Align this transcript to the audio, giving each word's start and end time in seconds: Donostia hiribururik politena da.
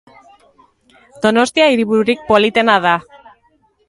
Donostia 1.25 1.67
hiribururik 1.73 2.23
politena 2.31 2.79
da. 2.87 2.95